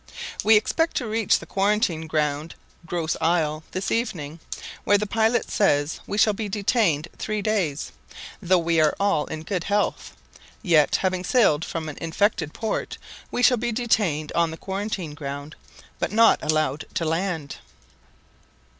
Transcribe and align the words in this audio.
We 0.43 0.55
expect 0.57 0.97
to 0.97 1.05
reach 1.05 1.37
the 1.37 1.45
quarantine 1.45 2.07
ground 2.07 2.55
(Gros 2.87 3.15
Isle) 3.21 3.63
this 3.69 3.91
evening, 3.91 4.39
where 4.83 4.97
the 4.97 5.05
pilot 5.05 5.51
says 5.51 5.99
we 6.07 6.17
shall 6.17 6.33
be 6.33 6.49
detained 6.49 7.07
three 7.19 7.43
days. 7.43 7.91
Though 8.41 8.57
we 8.57 8.79
are 8.81 8.95
all 8.99 9.27
in 9.27 9.43
good 9.43 9.65
health, 9.65 10.13
yet, 10.63 10.95
having 10.95 11.23
sailed 11.23 11.63
from 11.63 11.87
an 11.87 11.99
infected 12.01 12.51
port, 12.51 12.97
we 13.29 13.43
shall 13.43 13.57
be 13.57 13.71
detained 13.71 14.31
on 14.31 14.49
the 14.49 14.57
quarantine 14.57 15.13
ground, 15.13 15.55
but 15.99 16.11
not 16.11 16.39
allowed 16.41 16.85
to 16.95 17.05
land. 17.05 17.57